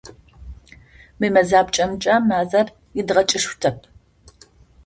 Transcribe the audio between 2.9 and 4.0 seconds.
идгъэкӏышъущтэп.